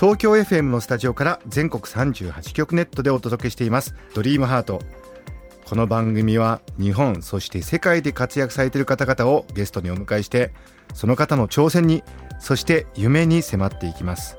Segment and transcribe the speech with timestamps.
[0.00, 3.94] 東京 FM のスタジオから全国38局ネットでお届けしています。
[4.14, 4.80] ドリームハート。
[5.66, 10.52] この番組は日本そして世界で活躍されている方々をゲストにお迎えして
[10.94, 12.02] その方の挑戦に
[12.38, 14.38] そして夢に迫っていきます。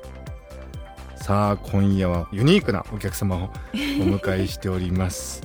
[1.14, 3.38] さあ今夜はユニークなお客様を
[3.72, 5.42] お迎えしております。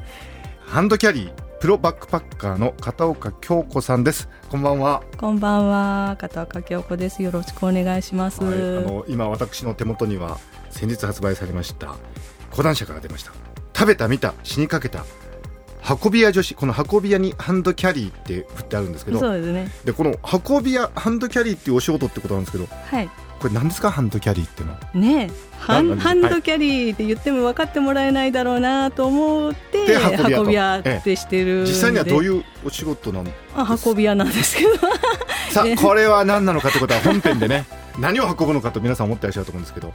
[0.65, 1.46] ハンドキャリー。
[1.59, 4.29] プロバックパッカーの片岡京子さんです。
[4.49, 5.01] こんばんは。
[5.17, 7.23] こんばんは、片岡京子です。
[7.23, 8.43] よろしくお願いします。
[8.43, 10.37] はい、あの今私の手元には
[10.69, 11.95] 先日発売されました
[12.51, 13.31] 講談社から出ました。
[13.73, 15.03] 食べた見た死にかけた
[16.03, 19.71] 運び屋女子この運び屋にハンドキャリーって振ってあるんですけどそうですね。
[19.83, 20.13] でこの
[20.47, 23.09] 運び屋ハンドキャリーっていうお仕事ってことなんですけどはい。
[23.39, 23.91] これ何ですか？
[23.91, 24.71] ハンドキャリーっての。
[24.71, 29.53] はねえ、ハンなハンドキャリーって言っても分かってもらえないだろうなと思っ
[29.87, 31.69] てで運び屋と運び屋ってしてるんで。
[31.71, 33.31] 実際にはどうういうお仕事なの？
[33.55, 34.69] あ運び屋なんですけど。
[35.51, 37.65] さあねこれは何なのかってことは本編でね
[37.97, 39.93] 何を運ぶのかと皆さん思ってらっしゃると思うんですけど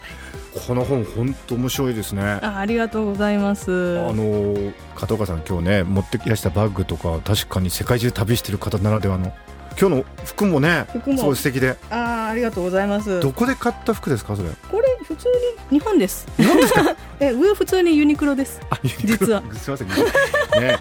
[0.66, 3.70] この本本当面白いですねあありがとうございます。
[3.70, 9.32] あの片岡さん今日ね持っていらしたバッグとか確かに世界中旅してる方ならではの
[9.80, 13.20] 今日の服もね服もすごい素敵であありがとうございます。
[13.20, 14.48] どこで買った服ですかそれ？
[14.70, 14.80] こ
[15.22, 15.28] 通
[15.70, 16.26] に日本です。
[16.36, 16.96] 日本ですか？
[17.20, 18.60] え上普通にユニクロです。
[18.70, 19.26] あユニクロ。
[19.26, 19.42] 実は。
[19.54, 19.88] すいません。
[19.88, 19.94] ね。
[20.60, 20.78] ね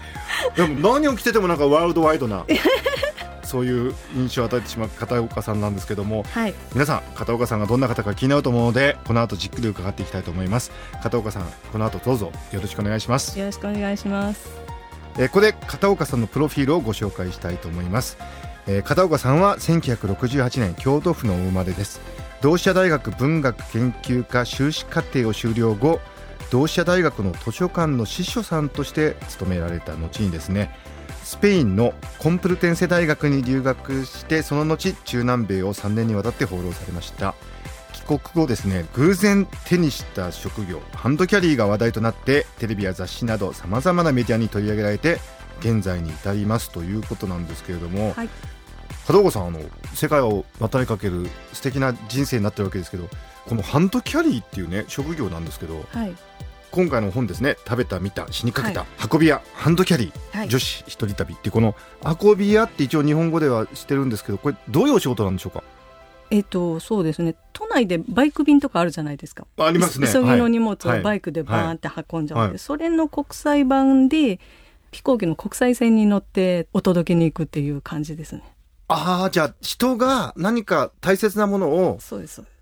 [0.56, 2.46] でも何を着ててもなんかワールドワイドな
[3.44, 6.54] そういう印象を与えてしまう片岡さんなんですけどもはい。
[6.74, 10.72] 皆さん片岡さんがどんな方か気になると思うのでこの後じっくり伺っていきたいと思います。
[11.04, 13.38] 片岡さんこの後どうぞよろしくお願いします。
[13.38, 14.50] よろしくお願いします。
[15.18, 18.18] えーここで片岡さんのプロフィールをご紹介したいと思います、
[18.66, 22.00] えー片岡さんは1968年京都府のお生まれです
[22.42, 26.00] 同志社大学文学研究科修士課程を修了後
[26.50, 30.76] 同志社大学の図書館の司書さんとして勤められた後にですね
[31.24, 37.36] スペインのコンプルテンセ大学に留学してその後中南米を3年にわたって放浪されました。
[37.94, 45.20] 帰国後ですね偶然手にした職業ハンドキャリーが話題となってテレビや雑誌などさまざまなメディアに取り上げられて
[45.60, 48.30] 現在に至りますということなんですけれども、はい。
[49.08, 49.60] 片岡さんあの
[49.94, 53.10] 世界を渡りかける素敵な人生になってるわけですけど
[53.48, 56.16] このハンドキャリーっていうね職業なんですけどはい。
[56.72, 60.48] 今回の本ですね食べた見た死にかけた、運び屋ハンドキャリー、はい。
[60.48, 61.76] 女子一人旅っていうこの
[62.22, 65.64] 運び屋って一応日本語ではしてるんですけどこれどういうお仕事なんでしょうか？
[66.30, 67.36] えっとそうですね。
[67.52, 69.46] 都内でバイク便とかあるじゃないですか。
[69.58, 70.08] ありますね。
[70.08, 71.00] 急ぎの荷物はい。
[71.02, 72.60] をバイクでバーンって運んじゃうんで、はい。
[72.60, 74.40] それの国際版で
[74.94, 78.44] 飛行機の国際線に乗ってお届けに行くっていう感じですね
[78.94, 82.00] ああじゃあ人が何か大切なものを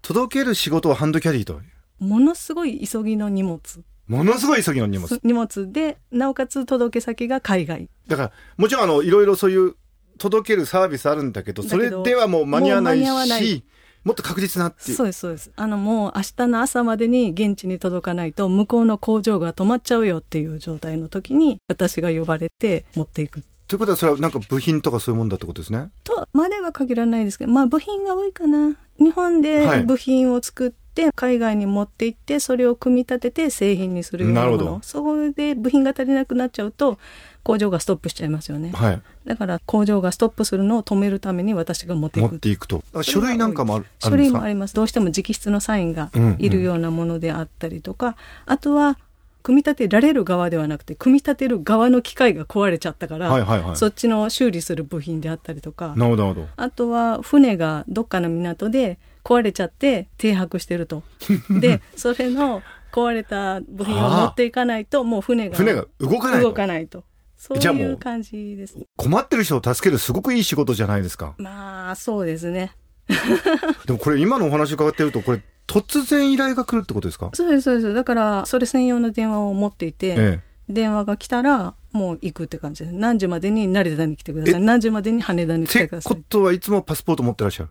[0.01, 3.59] 届ける仕事をハンドキャリーとすものすごい急ぎの荷物。
[4.07, 5.19] ものすごい急ぎの荷物。
[5.23, 7.89] 荷物でなおかつ届け先が海外。
[8.07, 9.75] だからもちろんあのいろいろそういう
[10.17, 13.45] 届けるサービスあるんだけどそれではもう間に合わないもう間に合わない。
[13.45, 13.63] し
[14.03, 14.97] もっと確実なっていう。
[14.97, 15.51] そうですそうです。
[15.55, 25.91] あのもう明日の朝までに現地に届かないと向こうの工場が止まっちゃうよっていう状態の時に私が呼ばれて持っていくということはそれはなんか部品とかそういうもんだってことですね？
[26.03, 28.75] とまでは限らないですけど、まあ部品が多いかな。
[28.97, 34.79] 日本はいで部品を作って海外に持って行って、それを組み立てて製品にするようなもなるほどの。
[34.81, 36.97] それで部品が足りなくなっちゃうと、
[37.43, 38.71] 工場がストップしちゃいますよね。
[38.71, 42.31] はいだから工場がストップするのを止めるために私が持っていく。
[42.31, 44.73] 持っていくと書類なんかもあるあ書類もあります。
[44.73, 48.15] どうしても直筆のサインがうんうんいるようなものであったりとか、
[48.47, 48.97] あとは、
[49.49, 61.01] 組み立てられる側ではなくて、組み立てる側の機械が壊れちゃったから、はいはいはいそっちの修理する部品であったりとか、なるほどあとは船がどっかの港で壊れちゃって停泊してると。
[61.49, 67.03] で、それの壊れた部品を持っていかないと、もう船が船が動かない動とかないと。
[67.35, 68.77] そういう感じです。
[68.97, 72.73] 困ってる人を助けるすごくいい仕事じゃないですかまあ、そうですね。
[73.87, 77.29] でもこれ今のお話伺ってるとこれ突然依頼が来るってことですか？
[77.33, 77.93] そうです、そうです。
[77.93, 80.39] だから、それ専用の電話を持っていて、ええ
[80.71, 82.95] 電話が来たら、もう行くって感じです。
[82.95, 84.61] 何時までに成田に来てください。
[84.61, 86.15] 何時までに羽田に来っててください。
[86.15, 87.69] ことはいつもパスポート持ってらっしゃる？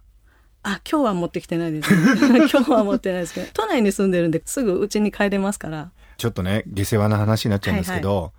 [0.65, 1.95] あ、今日は持ってきてないです。
[1.95, 5.93] 今日は持ってないですけど、都内に住んでるんで、すぐ家に帰れますから。
[6.17, 8.33] ちょっとね下世話な話になっちゃうんですけど、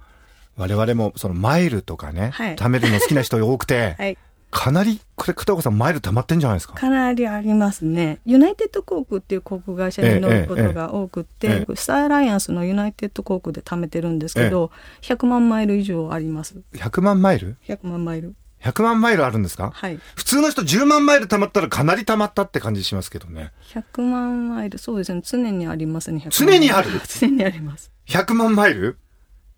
[0.58, 4.18] 我々もそのマイルとかね、はい貯めるの好きな人多くて、 はい。
[4.52, 6.74] かなりこれ片岡さんマイル溜まってんじゃないですか？
[6.74, 8.20] かなりありますね。
[8.26, 16.56] ユナイテッド航空っていう航空会社に乗ることが多くて、ええええスターアライアンスのユナイテッド航空で貯めてるんですけど、100万マイル以上あります。
[16.74, 18.36] 100万マイル？100万マイル。
[18.64, 19.72] 100万マイルあるんですか？
[19.74, 20.00] はい。
[20.16, 25.22] 普通の人10万マイル溜まったらかなり溜まったって感じしますけどね100万マイル、そうですね。
[25.24, 26.18] 常にありますね。
[26.20, 26.90] 100万常にある？
[27.08, 27.92] 常にあります。
[28.08, 28.98] 100万マイル？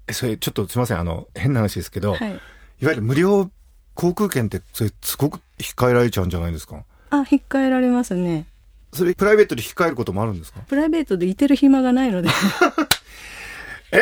[0.08, 2.32] えそれちょっとすいませんあの変な話ですけど、はい。
[2.32, 3.50] いわゆる無料
[3.96, 6.84] 航空券ってそれすごく控えられちゃうんじゃないですか？
[7.10, 8.46] あ、引っ換えられますね。
[8.94, 10.60] それプライベートで控えることもあるんですか？
[10.62, 12.30] プライベートでいてる暇がないので。
[13.92, 14.00] え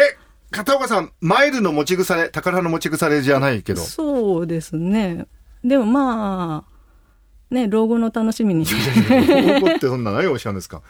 [0.51, 5.25] 片岡さんマイルの持ち腐れ宝の持ち腐れじゃないけどそうですね。
[5.63, 6.65] でもま
[7.51, 8.65] あ、ね、老後の楽しみに。
[8.65, 10.81] 怒ってそんな何をおっしゃるんですか？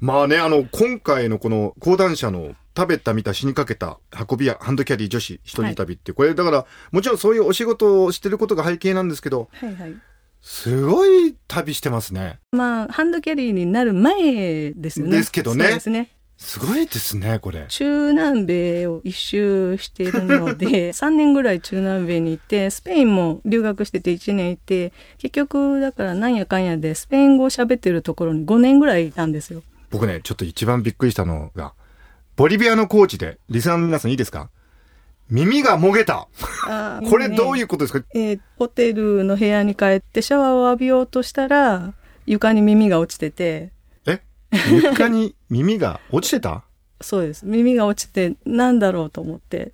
[0.00, 3.98] まあねあの今回のこの講談社の食べた見た死にかけた
[4.30, 9.94] 運び屋ハンドキャリー女子一人旅って、これだからもちろんそういうお仕事をしてることが背景なんですけどはいはい。
[10.40, 15.18] すごい旅してますねまあ、ハンドキャリーになる前ですよね。
[15.18, 16.10] ですけどねそうですね。
[16.38, 29.62] すごいですねこれ中南米を一周しているので、 3年ぐらい中南米に行って、スペインも留学してて1年いて、結局、だからなんやかんやで、スペイン語を喋ってるところに5年ぐらいいたんですよ。
[29.92, 31.74] 僕ねちょっと一番びっくりしたのが
[32.36, 34.50] ボリビアのコーチでリスナーの皆さんいいですか？
[35.28, 36.28] 耳がもげた。
[37.08, 38.06] これどういううことですか？
[38.14, 41.94] えーホテルの部屋に帰ってシャワーを浴びようとしたら、
[42.26, 43.70] 床に耳が落ちてて、
[44.06, 44.20] え？
[44.70, 46.64] 床に耳が落ちてた？
[47.00, 47.44] そうです。
[47.44, 49.72] 耳が落ちて、なんだろうと思って、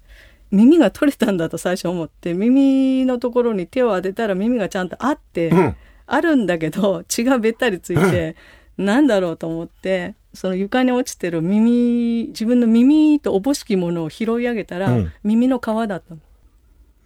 [0.50, 5.76] 耳が取れたんだと最初思って、耳のところに手を当てたら耳がちゃんとあって、うん。
[6.10, 8.34] あるんだけど、血がべったりついて、
[8.78, 16.20] なんだろうと思って、その床に落ちてる耳、自分の耳とおぼしきものを拾い上げたら、うん耳の皮だったの。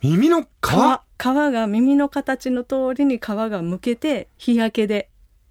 [0.03, 0.45] 耳の皮？
[0.45, 0.49] 皮
[1.19, 5.09] 皮が耳の形の通りに皮がむけて、日焼けで。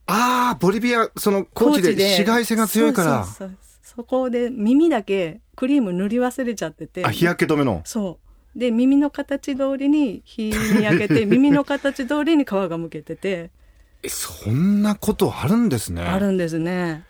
[0.07, 7.05] ああ、ボリビア、その、高知で紫外線が強いから、そうそうそうそこで耳だけクリーム塗り忘れちゃってて。
[7.05, 7.81] あ、日焼け止めの？
[7.85, 8.19] そ
[8.55, 8.59] う。
[8.59, 13.51] で、耳の形通りに日に焼けて、 耳の形通りに皮がむけてて、
[14.03, 16.01] え、そんなことあるんですね。
[16.01, 17.05] あるんですね。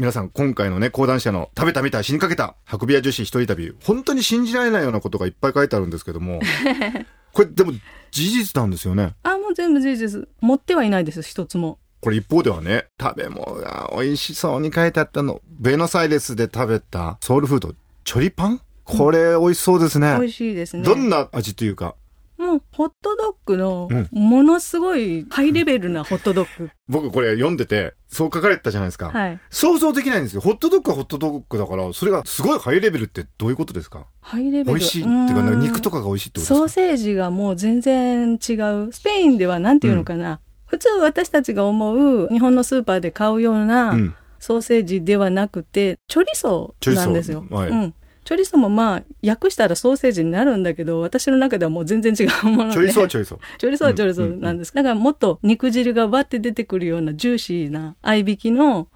[0.00, 6.40] 皆さん、今回のね、講談社の食べたみたい死にかけた運び屋女子一人旅、本当に信じられないようなことがいっぱい書いてあるんですけども、
[7.34, 7.72] これでも
[8.10, 9.14] 事実なんですよね？
[9.24, 10.26] あ、もう全部事実。
[10.40, 11.78] 持ってはいないです、一つも。
[12.00, 15.42] これ一方ではね、食べ物が美味しそうに書いてあったの。
[15.46, 17.74] ベノスアイレスで食べたソウルフード、
[18.04, 18.60] チョリパン？
[18.84, 20.16] これ美味しそうですね。
[20.18, 20.82] 美味しいですね。
[20.82, 21.94] どんな味というか、
[22.40, 26.70] もう、ホットドッグのうん、ものすごいハイレベルなホットドッグ。
[26.88, 29.10] 僕これ読んでて、そう書かれてたじゃないですか。
[29.10, 29.38] はい。
[29.50, 30.40] 想像できないんですよ。
[30.40, 34.06] ホットドッグはホットドッグだから、それがすごいハイレベルってどういうことですか？
[34.20, 34.64] ハイレベル。
[34.64, 36.80] 美味しいっていうか、ん肉とかが美味しいってことソーですか？
[36.80, 38.54] セージがもう全然違
[38.88, 38.92] う。
[38.92, 40.40] スペインではなんていうのかな。
[40.66, 41.94] 普通私たちが思
[42.24, 44.14] う日本のスーパーで買うようなうん。
[44.42, 47.44] ソーセージではなくて、チョリソーなんですよ。
[47.50, 47.94] はいうん。
[48.24, 52.72] チョリソーもまあ、訳したらソーセージになるんだけど、私の中ではもう全然違うもので。
[52.72, 53.38] チョリソチョリソー。
[53.58, 54.74] チョリソチョリソーなんです。
[54.74, 58.88] だからもっと肉汁がわって出てくるようなジューシーな合いびきの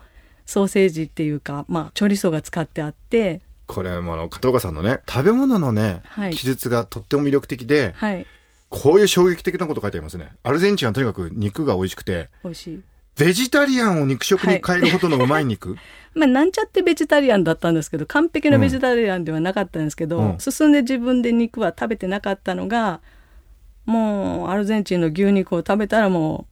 [0.47, 8.27] ソーセージっていうか、まあ、チョリソーが使ってあって、これ、あの、片岡さんのね、食べ物のね、はい記述がとっても魅力的で、はい。
[8.69, 10.32] こういう衝撃的なこと書いてありますね。
[10.43, 12.82] アルゼンチンはとにかく肉が美味しくて、美味しい。
[13.19, 15.77] ベジタリアンを肉食に変えるほどのうまい肉？
[16.15, 20.39] まあ、なんちゃってベジタリアンだったんですけど、完璧なベジタリアンではなかったんですけど、うん。
[20.39, 23.00] 進んで自分で肉は食べてなかったのが、
[23.84, 26.46] もう、アルゼンチンの牛肉を食べたらも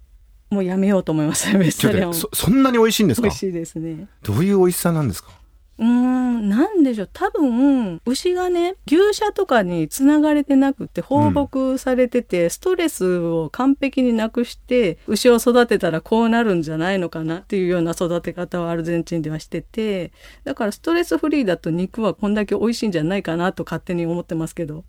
[0.50, 3.28] う、もうやめようと思いました、ベジタリアンそ、そんなに美味しいんですか？
[3.28, 4.06] 美味しいですね。
[4.22, 5.30] どういう美味しさなんですか？
[5.78, 7.10] うーん、なんでしょう。
[7.12, 20.12] 多分、牛がね、牛舎とかにつながれてなくて放牧されてて、ストレスを完璧になくして、牛を育てたらこうなるんじゃないのかなっていうような育て方をアルゼンチンではしてて、
[20.44, 24.84] だからストレスフリーだと肉はこんだけ美味しいんじゃないかなと勝手に思ってますけど。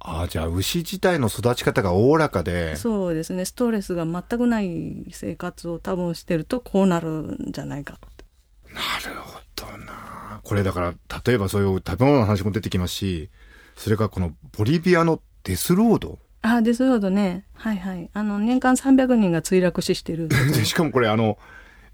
[0.00, 3.44] ああ、じゃあ牛自体の育ち方がおおらかで、そうですね。
[3.44, 7.98] ストレスが全くない生活を多分してるとこうなるんじゃないか。
[8.72, 8.80] な
[9.10, 9.17] る。
[10.48, 10.94] これだから、
[11.26, 13.30] 例えばそういう食べ物の話も出てきますし、
[13.76, 16.18] それからこのボリビアのデスロード。
[16.42, 17.44] あ、デスロードね。
[17.54, 18.10] はいはい。
[18.14, 20.28] あの、年間300人が墜落死してる。
[20.56, 21.36] でしかもこれあの、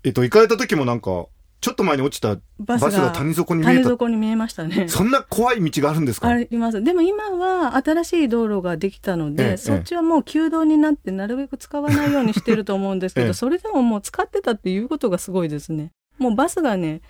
[0.04, 1.26] えっと、行かれた時もなんか、
[1.60, 3.88] ちょっと前に落ちたバスが谷底に見え谷た。
[3.88, 4.86] 底に見えましたね。
[4.88, 6.28] そんな怖い道があるんですか？
[6.28, 6.82] あります。
[6.82, 15.90] でも今は新しい道路ができたので、ええそっちはもう旧道になってなるべく使わないようにしてると思うんですけど、 ええそれでももう使ってたっていうことがすごいですね。
[16.18, 17.00] もうバスがね、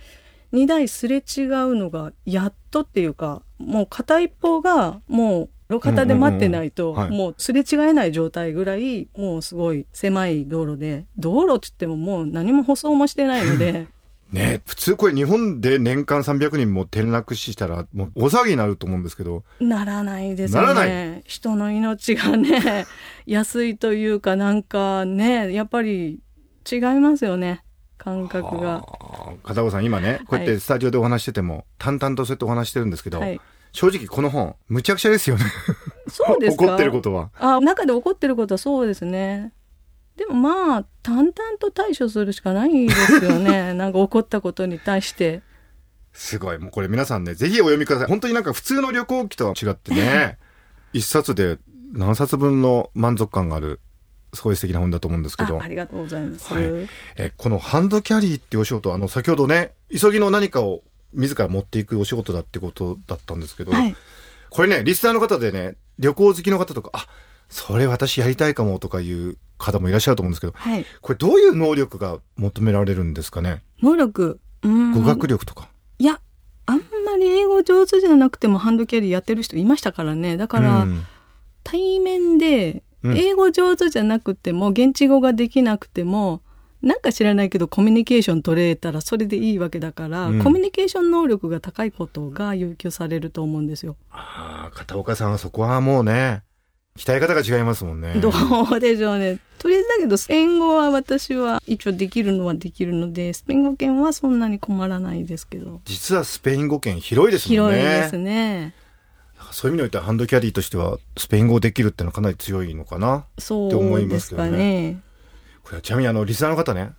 [0.55, 7.19] 2台すれ違うのがやっとっていうか、もう片一方がもう路肩で待ってないと、うんうんうんはい。
[7.19, 13.87] もうすれ違えない状態ぐらいもうすごい狭い道路で道路って言ってももう何も舗装もしてないので。
[14.33, 19.45] ね普通これ日本で年間300人も転落死したらもう大騒ぎになると思うんですけど。
[19.61, 22.87] ならないですよならなね人の命がね
[23.27, 26.21] 安いというかなんかねやっぱり
[26.71, 27.64] 違いますよね
[27.99, 28.85] 感覚が。
[29.43, 33.41] 片岡さん今ねこうやってスタジオでお話してても、淡々とそうやってお話してるんですけど、はい、
[33.73, 35.45] 正直この本むちゃくちゃですよね
[36.09, 36.65] そうですか？
[36.67, 39.53] 怒ってることはあ中で起こってることはそうですね。
[40.17, 43.75] でもまあ淡々と対処するしかないですよね。
[43.75, 45.43] なんか起こったことに対して。
[46.13, 50.39] すごいもうこれ皆さんねぜひお読みください本当になんか普通の旅行記とは違ってね
[50.95, 51.59] 一冊で
[51.93, 53.81] 何冊分の満足感がある
[54.35, 56.53] すごい素敵な本だと思うんですけどあありがとうございます。
[56.53, 56.65] はい
[57.17, 63.95] えこのハンドキャリーっていうお仕事あの先ほどね急ぎの何かを自ら持っていくお仕事だってことだったんですけど、はい。
[64.51, 67.07] これねリスナーの方でね旅行好きの方とかあ
[67.49, 70.85] それ私やりたいかもとかいう方もいらっしゃると思うんですけどはい。
[71.01, 73.63] これどういう能力が求められるんですかね？
[73.83, 74.41] 能力？
[74.63, 76.21] うん語学力とか、いや、
[76.65, 80.37] あんまり英語上手じゃなくてもハンドキャリーやってる人いましたからね。
[80.39, 81.05] だから、うん
[81.67, 86.41] 対面でうん英語上手じゃなくても、現地語ができなくても
[86.85, 93.97] なんか知らないけどコミュニケーション取れたらそれでいいわけだから、うんコミュニケーション能力が高いことが要求されると思うんですよ。
[94.11, 96.43] ああ片岡さんはそこはもうね
[96.99, 99.39] 鍛え方が違いますもんねどうでしょうね。
[99.59, 105.81] とりあえずだけどスペイン語は私は一応できるのはできるのでスペイン語圏はそんなに困らないですけど。
[105.87, 108.75] 実はスペイン語圏広いですもんね広いですね。
[109.55, 114.51] そういう意味においてはハンドキャリーとしてはスペイン語できるってのはかなり強いのかなそって思いうまですけどね
[114.93, 115.01] ね。
[115.63, 116.91] これちなみにあのリスナーの方ね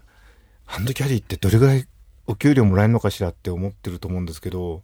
[0.66, 1.86] ハンドキャリーってどれぐらい
[2.28, 4.78] お給料もらえるのかしらって思ってると思うんですけど、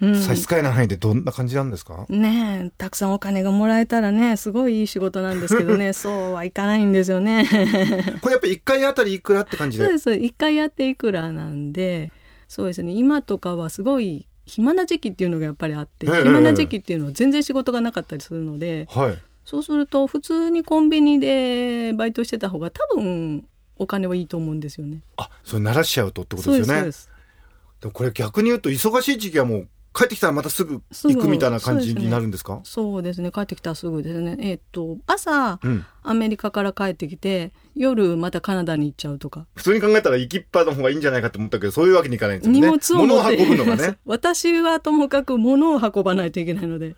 [0.00, 2.06] うん差し支えない範囲でどんな感じなんですか？
[2.08, 7.46] ねえ、たくさんお金がもらえたらね、すごいいい仕事なんですけどね、 そうはいかないんですよね。
[8.22, 9.84] これやっぱ1回あたりいくらって感じで？
[9.84, 10.14] そうです。
[10.14, 12.12] 一回やっていくらなんで、
[12.48, 12.92] そうですね。
[12.92, 19.18] 今とかはすごい暇な時期っていうのがやっぱりあって、ええ暇な時期っていうのは全然仕事がなかったりするので、はい。
[19.44, 23.44] そうすると普通にコンビニでバイトしてた方が多分
[23.78, 25.00] お金はいいと思うんですよね。
[25.16, 26.90] あそれ慣らしちゃうとってことですよね。
[27.92, 32.60] これ逆に言うと忙しい時期はもう帰ってきたらまたすぐ行くみたいな感じになるんですか？
[32.62, 33.32] そうですね。
[33.32, 34.36] 帰ってきたらすぐですね。
[34.38, 39.46] えっと、朝、うんアメリカから帰ってきて、夜またカナダに行っちゃうとか。
[39.56, 46.94] 普通に考えたら行きっぱの方がいいんじゃないかと思ったけどそういうわけにいかないんですよね荷物を物を運ぶのがね 私はともかく物を運ばないといけないので。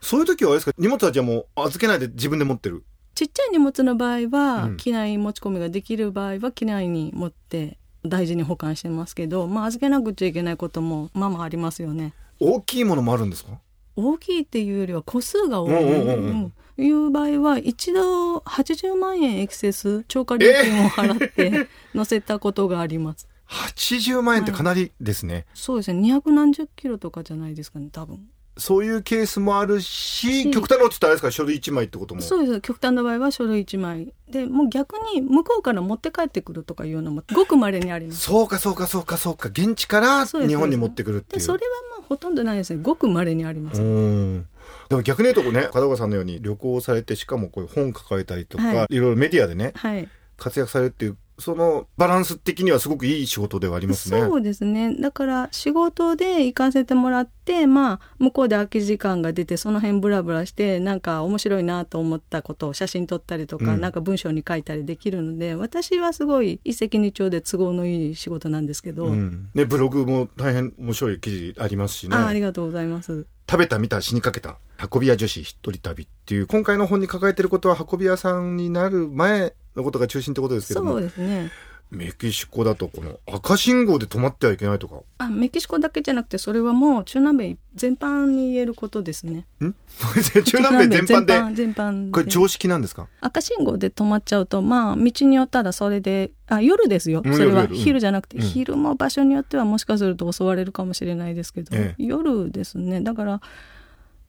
[0.00, 0.72] そういう時はあれですか？
[0.78, 2.84] 荷物はじゃあもう預けないで自分で持ってる？
[3.16, 12.14] ちっちゃい荷物の場合は、うん機内持ち込みができる場合は機内に持って大事に保管してますけど、まあ預けなくちゃいけないこともまあまあありますよね。
[12.40, 13.52] 大きいものもあるんですか？
[13.96, 16.16] 大きいっていうよりは個数が多い。
[16.16, 23.26] うんいう場合は一度80万円エクセス超過料金を払って乗せたことがあります。
[23.48, 26.14] 80万円ってかなりですね、そうですね。
[26.14, 28.28] 200何十キロとかじゃないですかね、多分。
[28.56, 32.20] そういうケースもあるしし極端なこと言ったらあれですか書類1枚ってことも。
[32.20, 32.60] そうです。
[32.60, 34.12] 極端な場合は書類1枚。
[34.30, 38.20] でもう逆に向こうから持って帰ってくるとかいうのもごく稀にあります。
[38.20, 39.48] そうかそうかそうかそうか。
[39.48, 41.40] 現地から日本に持ってくるっていう。
[41.40, 42.80] でそれはまあほとんどないですね。
[42.82, 44.46] ごく稀にあります、うん。
[44.88, 50.08] でも逆に言うとね片岡さんのように旅行されてしかもこういう本抱えたりとか、、はいろいろメディアでねはい。
[50.38, 54.20] 活躍されるっていうそのバランス的にはすごくいい仕事ではありますね。
[54.20, 54.94] そうですね。
[54.94, 63.80] だから仕事で行かせてもらってまあ向こうで空き時間が出てその辺ブラブラしてなんか面白いなと思ったことを写真撮ったりとか、うん。
[63.80, 69.50] なんか文章に書いたりできるので私はすごい一石二鳥で都合のいい仕事なんですけど、うん。
[69.54, 72.16] ね、ブログも大変面白い記事ありますしね。
[72.16, 73.26] あありがとうございます。
[73.48, 74.58] 食べた見た死にかけた
[74.92, 80.92] 運び屋女子一人旅っていう今回の本に抱えてることは運び屋さんになる前のことが中心ってことですけども。
[80.92, 81.50] そうですね。
[81.90, 84.96] メキシコだとこの赤信号で止まってはいけないとか。
[85.16, 89.46] あメキシコだけじゃなくてそれはもう中南米全般に言えることですね。
[89.64, 89.72] ん？
[90.44, 92.12] 中南米全般で全般全般で。
[92.12, 93.06] これ常識なんですか？
[93.22, 97.22] 赤信号で止まっちゃうとまあ道によったらそれであ夜ですよ。
[97.24, 98.42] うんそれは昼じゃなくて、うん。
[98.42, 102.02] 昼も場所によってはもしかすると襲われるかもしれないですけど、ええ。
[102.04, 103.00] 夜ですね。
[103.00, 103.40] だから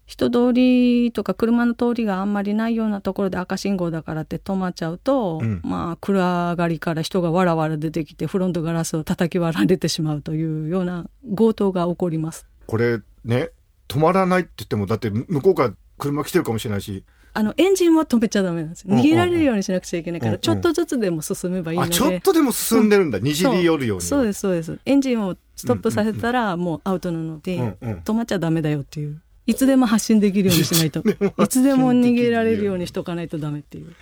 [0.09, 5.61] 人通りとか車の通りがあんまりないようなところで赤信号だからって止まっちゃうと、うん。
[5.63, 11.05] まあ暗がりから人がわらわら出てきてフロントガラスを叩き割られてしまうというような
[11.37, 12.47] 強盗が起こります。
[12.65, 13.51] これね
[13.87, 17.03] 止まらないって言ってもだって向こうから車来てるかもしれないし。
[17.31, 20.35] あの、エンジンは止めちゃダメなんです逃げられるようにしなくちゃいけないかうんうん。
[20.37, 21.93] ら、ちょっとずつでも進めばいいのあで。
[21.93, 24.79] ちょっとでも進んでるんだ、にじり寄るようにそうです、そうです。
[24.83, 27.93] エンジンをストップさせたら、もうアウトなので、うんうん。
[27.99, 29.21] 止まっちゃダメだよっていう。
[29.49, 30.99] いつでも発信できるようにしないと。
[31.43, 33.93] いつでも逃げられるようにしとかないとダメっていう。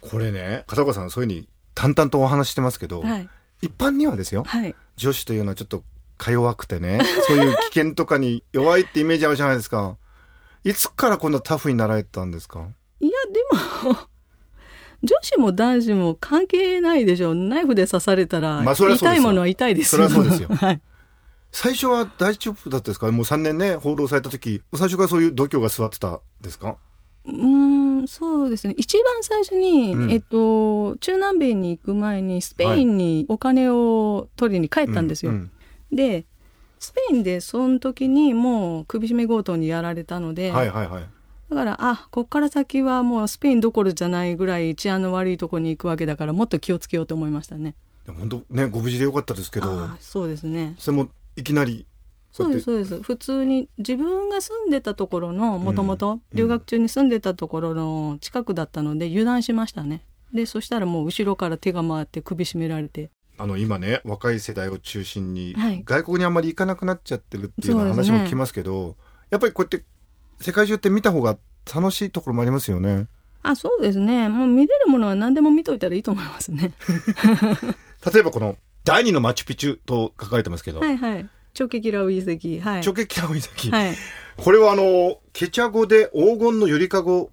[0.00, 3.28] これね片岡さんそういうふうに淡々とお話ししてますけど、はい。
[3.62, 4.74] 一般にはですよはい。
[4.96, 5.82] 女子というのはちょっと
[6.18, 9.96] か弱くてね そういう危険とかに弱いってイメージあるじゃないですか
[10.64, 12.66] いつからこんなタフになられたんですか？
[13.00, 13.96] いや、でも、
[15.02, 17.34] 女子も男子も関係ないでしょ。
[17.34, 20.08] ナイフで刺されたら、痛いものは痛いですよ。
[20.08, 20.80] それはそうですよはい。
[21.56, 23.10] 最初は大丈夫だったですか？
[23.12, 26.76] もう3年ね報道された時最初からそういう度胸が座ってたですか？
[27.26, 28.74] うーん、そうですね。
[28.76, 35.32] 一番最初に、うんえっと、中南米に行く前に、スペインにお金を取りに帰ったんですよ。
[35.32, 35.50] うん
[35.92, 36.26] で、
[36.80, 41.04] スペインでその時にもう首絞め強盗にやられたので、はいはいはい
[41.50, 47.76] だから、あ、こっから先はもうスペインどころじゃないぐらい治安の悪いとこに行くわけだから、もっと気をつけようと思いましたね。
[48.06, 50.74] 本当ねご無事でよかったですけどあそうですね。
[50.78, 51.86] それもいきなり
[52.32, 53.02] そうです、こそうです。
[53.02, 60.04] 普通に自分が住んでたところの、もともとうん留学中に住んでたところの近くだったので油断しましたね。
[60.32, 63.10] で、そしたらもう後ろから手が回って首絞められて。
[63.36, 68.96] あの今ね若い世代を中心にはい外国にあんまり行かなくなっちゃってるっていう話も聞きますけど
[69.30, 69.84] やっぱりこうやって
[70.40, 71.36] 世界中って見た方が
[71.74, 73.08] 楽しいところもありますよね
[73.44, 74.30] あ、そうですね。
[74.30, 76.72] もう見れるものは何でも見といたらいいと思いますね。
[78.12, 81.28] 例えばこの第二のマチュピチュと書かれてますけど、はいはい。
[81.54, 82.60] チョケキラウ遺跡。
[82.60, 82.82] はい。
[82.82, 83.94] チョケキラウ遺跡、はい。
[84.36, 87.30] これはあのケチャ語で黄金のゆりかご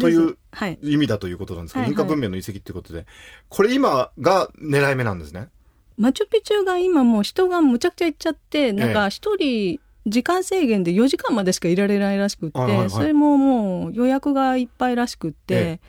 [0.00, 0.36] という。
[0.82, 3.06] 意味だということなんですけど、はいはいインカ文明の遺跡ということで
[3.48, 5.48] これ今が狙い目なんですね
[5.96, 15.80] マチュピチュが今もう人がむちゃくちゃ行っちゃって、なんええか一人時間制限で4時間までしかいられないらしくって、はいはいはいそれももう予約がいっぱいらしくって、え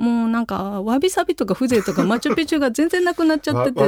[0.00, 3.80] もうなんかわびさびとか風情とかマチュピチュが全然なくなっちゃってて、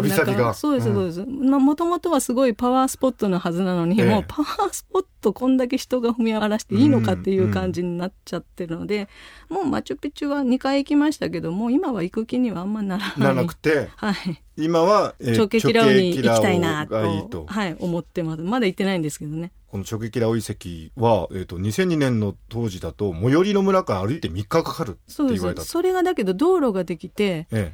[0.53, 1.25] そうですうんそうです。
[1.27, 9.09] まあもともとはすごいパワースポットのはずなのに、ええもうパワースポットこんだけ人が踏み荒らしていいのかっていう感じになっちゃってるので、
[9.49, 13.15] もうマチュピチュは2回行きましたけど、もう今は行く気にはあんまなら。
[13.17, 14.43] ならなくてはい。
[14.57, 18.43] 今は、えーチョケキラウに行きたいなとはい、思ってます。
[18.43, 19.53] まだ行ってないんですけどね。
[19.69, 25.69] このチョケキラウ遺跡は、えー、と2002年の当時だと最寄りの村から歩いて3日かかるって言われたす。
[25.69, 27.73] それがだけど道路ができて、え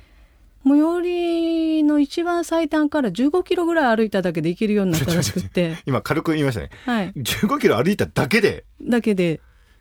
[0.64, 7.12] 最寄りの一番最短から15キロぐらい歩いただけで行けるようになったらしくってえ、今軽く言いましたねはい。
[7.12, 9.40] 15キロ歩いただけでだけで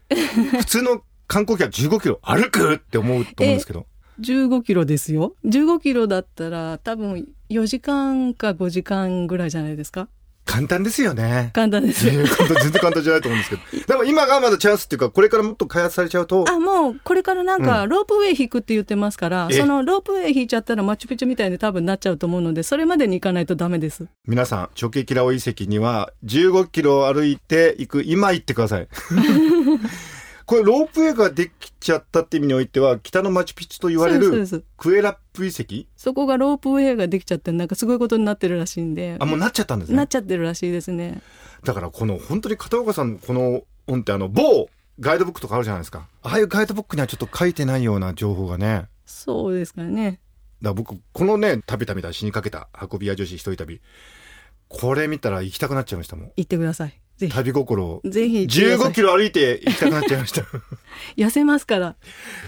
[0.10, 3.86] 普通の観光客は15キロ歩くって思うと思うんですけど
[4.20, 5.36] 15キロですよ。
[5.46, 10.08] 15キロだったら多分4時間か5時間ぐらいじゃないですか。
[10.48, 12.06] 簡単ですよね簡単です。
[12.06, 12.26] 全然
[12.82, 24.08] 簡単じゃないと思うんですけどでも今がまだチャンスっていうかこれからもっと開発されちゃうとあ、もうこれからなんかうロープウェイ引くって言ってますから、えそのロープウェイ引いちゃったらマチュピチュみたいに多分なっちゃうと思うので、それまでに行かないとダメです。
[24.26, 28.88] 皆さんチョケキラウ遺跡には15キロ歩いていく今行ってください
[30.48, 35.88] これロープウェイができちゃったって意味においては北のマチュピチュと言われるクエラップ遺跡？
[35.98, 39.18] そこがロープウェイができちゃって、なんかすごいことになってるらしいんで。
[39.20, 41.22] あもうなっちゃったんですなっねちゃってるらしいですね。
[41.66, 44.70] だからこの本当に片岡さんのこの本ってあの某
[45.02, 50.22] ガイドブックとかあるじゃないですかああいうガイドブックにはちょっと書いてないような情報がねそうですからね。
[50.62, 53.82] ら僕このね食べたみたい死にかけた運び屋女子一人旅
[54.70, 57.02] これ見たら行きたくなっちゃいましたもん行ってください。
[57.30, 57.86] 旅心。
[57.86, 58.92] をぜひ行ってください。
[58.92, 60.44] 15キロ歩いて行きたくなっちゃいました。
[61.18, 61.96] 痩せますから。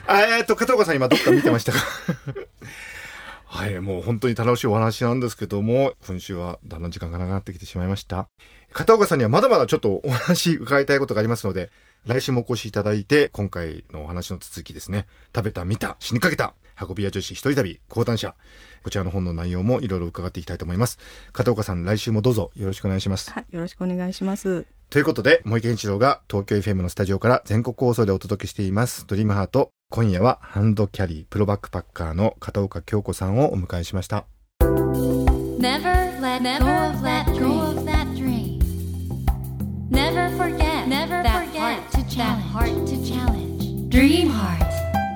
[0.08, 1.80] あえーっと片岡さん今どっか見てましたか？
[3.52, 8.30] はいもう本当に楽しいお話なんですけども今週はだんだん時間が長くなってきてしまいました。
[8.72, 11.72] 片岡さんにはまだまだちょっとお話伺いたいことがありますので
[12.06, 15.08] 来週もお越しいただいて今回のお話の続きですね。
[15.36, 18.36] 食べた見た死にかけた運び屋女子一人旅講談社
[18.84, 21.00] こちらの本の内容もいろいろ伺っていきたいと思います
[21.34, 23.46] 片岡さん来週もどうぞよろしくお願いしますはい。
[23.52, 24.66] よろしくお願いします。
[24.90, 29.70] ということで、森健一郎が東京 FM のスタジオから全国放送でお届けしています、ドリームハート。
[29.92, 34.26] 今夜はハンドキャリープロバックパッカーの片岡京子さんをお迎えしました。
[34.62, 37.79] Never let go of that dream.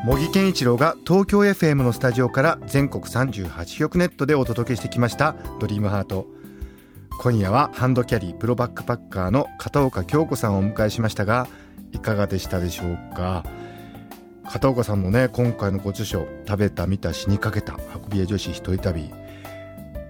[0.05, 6.27] 茂木健一郎が東京 FM のスタジオから全国38局ネットでお届けしてきましたドリームハート。
[7.21, 11.47] 今夜はハンドキャリープロバックパッカーの片岡京子さんをお迎えしましたが、
[11.93, 13.45] いかがでしたでしょうか？
[14.45, 19.09] 片岡さんのね、今回のご著書、食べた見た死にかけた運び屋女子一人旅。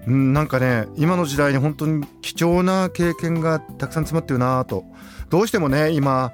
[0.08, 4.86] うん、なんかね、今の時代に本当に貴重な経験がたくさん詰まってるなと。
[5.30, 6.32] どうしてもね、今、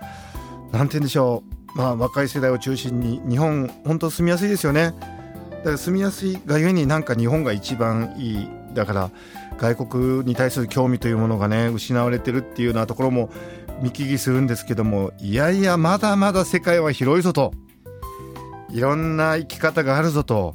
[0.73, 1.60] なんて言うんでしょう。
[1.75, 4.95] まあ、若い世代を中心に日本本当住みやすいですよね。
[5.51, 8.49] だから住みやすいがゆえになんか日本が一番いい。
[8.75, 9.11] だから
[9.59, 13.31] 外国に対する興味というものがね失われてるっていうようなところも
[13.83, 17.53] 見聞きするんですけどもいやいやまだまだ世界は広いぞと。
[18.71, 20.55] いろんな生き方があるぞと。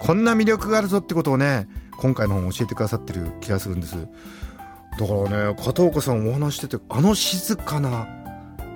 [0.00, 1.68] こんな魅力があるぞってことをね
[1.98, 3.96] 今回の本教えてくださってる気がするんです。
[3.96, 8.08] だからね片岡さんお話しててあの静かな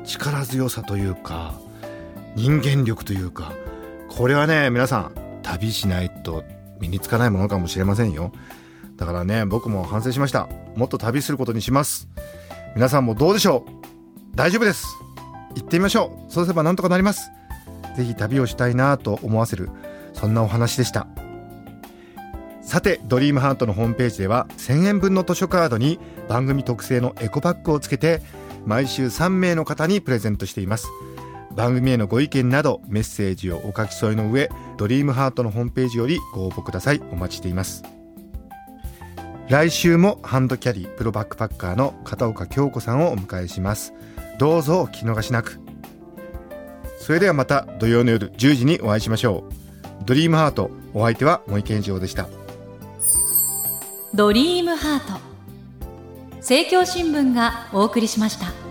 [0.04, 1.54] 力強さというか
[2.36, 3.52] 人間力というか
[4.08, 6.44] これはね皆さん旅しないと
[6.80, 8.32] 身につかないものかもしれませんよ。
[8.96, 10.48] だからね僕も反省しました。
[10.76, 12.08] もっと旅することにします。
[12.74, 13.64] 皆さんもどうでしょ
[14.32, 14.36] う？
[14.36, 14.86] 大丈夫です。
[15.54, 16.32] 行ってみましょう。
[16.32, 17.30] そうすればなんとかなります。
[17.96, 19.70] ぜひ旅をしたいなと思わせる
[20.12, 21.06] そんなお話でした。
[22.62, 28.22] さてドリームハートのホームページでは1000円分の図書カードに番組特製のエコバッグをつけて
[28.64, 30.88] 毎週3名の方にプレゼントしています。
[31.54, 37.00] 番組へのご意見などメッセージをお書き添えの上ドリームハートのホームページよりご応募ください。
[37.12, 37.82] お待ちしています。
[39.48, 43.92] 来週もハンドキャリープロバックパッカーの片岡京子さんをお迎えします。
[44.38, 45.60] どうぞお聞き逃しなく。
[46.98, 49.44] それではまた土曜の夜10時にお会いしましょ
[50.02, 50.04] う。
[50.06, 52.26] ドリームハートお相手は森健二郎でした。
[54.14, 55.20] ドリームハート。
[56.36, 58.63] 政教新聞がお送りしました。